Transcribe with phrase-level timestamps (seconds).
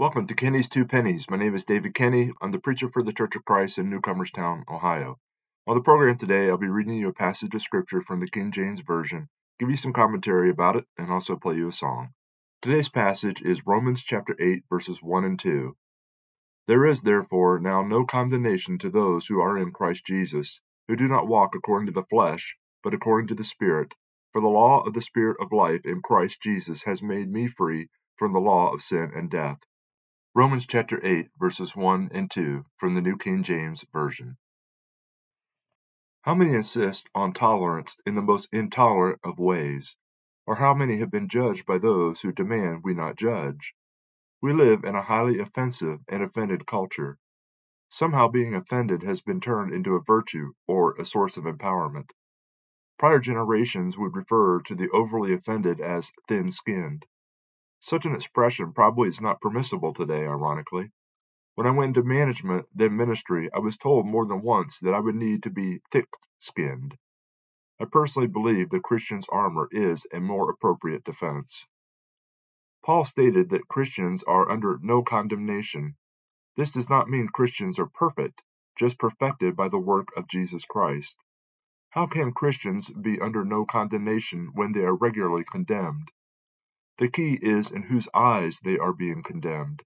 [0.00, 1.28] Welcome to Kenney's Two Pennies.
[1.28, 2.30] My name is David Kenny.
[2.40, 5.18] I'm the preacher for the Church of Christ in Newcomerstown, Ohio.
[5.66, 8.52] On the program today, I'll be reading you a passage of scripture from the King
[8.52, 12.10] James Version, give you some commentary about it, and also play you a song.
[12.62, 15.76] Today's passage is Romans chapter 8, verses 1 and 2.
[16.68, 21.08] There is therefore now no condemnation to those who are in Christ Jesus, who do
[21.08, 23.92] not walk according to the flesh, but according to the Spirit.
[24.30, 27.88] For the law of the Spirit of life in Christ Jesus has made me free
[28.16, 29.58] from the law of sin and death.
[30.38, 34.36] Romans chapter 8, verses 1 and 2 from the New King James Version.
[36.22, 39.96] How many insist on tolerance in the most intolerant of ways?
[40.46, 43.74] Or how many have been judged by those who demand we not judge?
[44.40, 47.18] We live in a highly offensive and offended culture.
[47.88, 52.12] Somehow being offended has been turned into a virtue or a source of empowerment.
[52.96, 57.04] Prior generations would refer to the overly offended as thin skinned.
[57.80, 60.90] Such an expression probably is not permissible today, ironically.
[61.54, 65.00] When I went into management, then ministry, I was told more than once that I
[65.00, 66.96] would need to be thick skinned.
[67.80, 71.66] I personally believe the Christian's armor is a more appropriate defense.
[72.84, 75.96] Paul stated that Christians are under no condemnation.
[76.56, 78.42] This does not mean Christians are perfect,
[78.76, 81.16] just perfected by the work of Jesus Christ.
[81.90, 86.10] How can Christians be under no condemnation when they are regularly condemned?
[86.98, 89.82] The key is in whose eyes they are being condemned.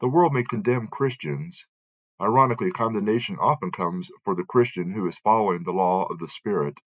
[0.00, 1.66] The world may condemn Christians.
[2.20, 6.78] Ironically, condemnation often comes for the Christian who is following the law of the Spirit.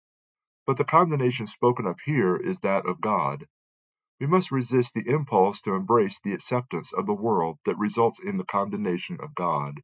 [0.67, 3.47] But the condemnation spoken of here is that of God.
[4.21, 8.39] We must resist the impulse to embrace the acceptance of the world that results in
[8.39, 9.83] the condemnation of God.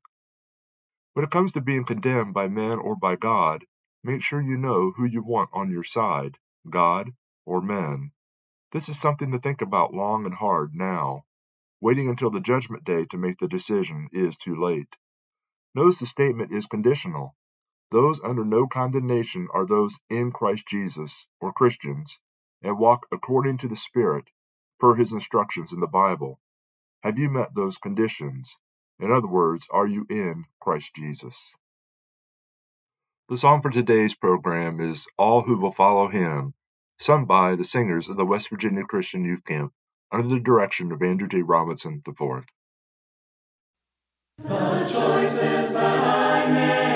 [1.15, 3.65] When it comes to being condemned by man or by God,
[4.05, 7.13] Make sure you know who you want on your side, God
[7.45, 8.13] or men.
[8.73, 11.25] This is something to think about long and hard now.
[11.81, 14.97] Waiting until the judgment day to make the decision is too late.
[15.75, 17.37] Notice the statement is conditional.
[17.91, 22.19] Those under no condemnation are those in Christ Jesus, or Christians,
[22.63, 24.31] and walk according to the Spirit,
[24.81, 26.41] per his instructions in the Bible.
[27.03, 28.57] Have you met those conditions?
[29.01, 31.55] In other words, are you in Christ Jesus?
[33.29, 36.55] The song for today's program is All Who Will Follow Him,
[37.03, 39.73] sung by the singers of the West Virginia Christian Youth Camp
[40.13, 41.43] under the direction of Andrew J.
[41.43, 42.45] Robison IV.
[44.39, 46.92] The choices that I made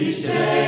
[0.00, 0.59] He said.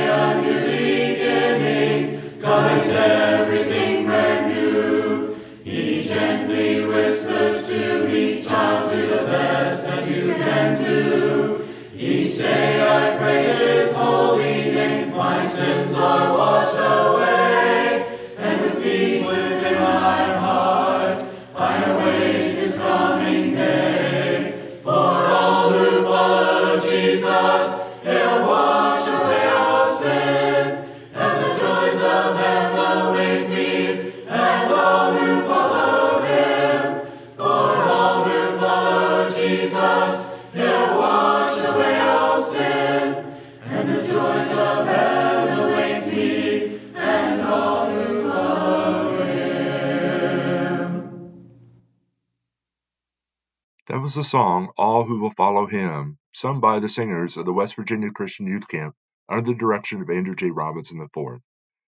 [54.03, 57.77] Was the song All Who Will Follow Him, sung by the singers of the West
[57.77, 58.93] Virginia Christian Youth Camp
[59.29, 60.51] under the direction of Andrew J.
[60.51, 61.39] Robison IV.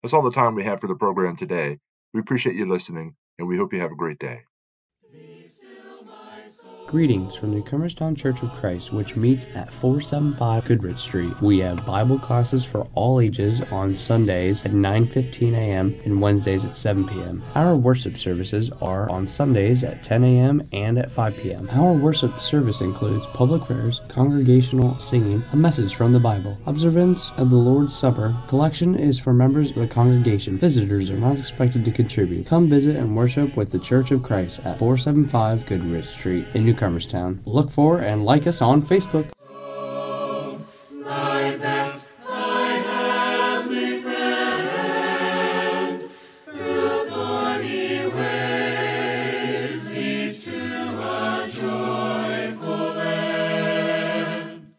[0.00, 1.80] That's all the time we have for the program today.
[2.14, 4.42] We appreciate you listening, and we hope you have a great day.
[6.86, 11.32] Greetings from the Cumberstown Church of Christ, which meets at 475 Goodrich Street.
[11.42, 15.98] We have Bible classes for all ages on Sundays at 9:15 a.m.
[16.04, 17.42] and Wednesdays at 7 p.m.
[17.56, 20.68] Our worship services are on Sundays at 10 a.m.
[20.72, 21.68] and at 5 p.m.
[21.72, 27.50] Our worship service includes public prayers, congregational singing, a message from the Bible, observance of
[27.50, 28.32] the Lord's Supper.
[28.46, 30.56] Collection is for members of the congregation.
[30.56, 32.46] Visitors are not expected to contribute.
[32.46, 36.76] Come visit and worship with the Church of Christ at 475 Goodrich Street in New
[36.86, 37.40] Cumberstown.
[37.44, 39.35] Look for and like us on Facebook.